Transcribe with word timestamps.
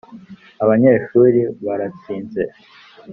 abanyeshuri 0.63 1.39
baratinze 1.65 2.41